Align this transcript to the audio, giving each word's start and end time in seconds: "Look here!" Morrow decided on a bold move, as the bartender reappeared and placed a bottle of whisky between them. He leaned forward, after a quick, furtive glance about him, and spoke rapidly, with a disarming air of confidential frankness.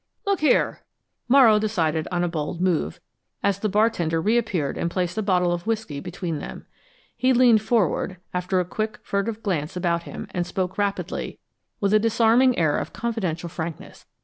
"Look 0.25 0.39
here!" 0.39 0.81
Morrow 1.27 1.59
decided 1.59 2.07
on 2.11 2.23
a 2.23 2.27
bold 2.27 2.59
move, 2.59 2.99
as 3.43 3.59
the 3.59 3.69
bartender 3.69 4.19
reappeared 4.19 4.75
and 4.75 4.89
placed 4.89 5.15
a 5.15 5.21
bottle 5.21 5.51
of 5.53 5.67
whisky 5.67 5.99
between 5.99 6.39
them. 6.39 6.65
He 7.15 7.33
leaned 7.33 7.61
forward, 7.61 8.17
after 8.33 8.59
a 8.59 8.65
quick, 8.65 8.97
furtive 9.03 9.43
glance 9.43 9.75
about 9.75 10.01
him, 10.01 10.25
and 10.31 10.47
spoke 10.47 10.79
rapidly, 10.79 11.37
with 11.79 11.93
a 11.93 11.99
disarming 11.99 12.57
air 12.57 12.79
of 12.79 12.93
confidential 12.93 13.47
frankness. 13.47 14.07